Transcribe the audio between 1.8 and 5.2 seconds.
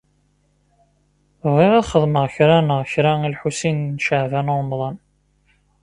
xedmeɣ kra neɣ kra i Lḥusin n Caɛban u Ṛemḍan.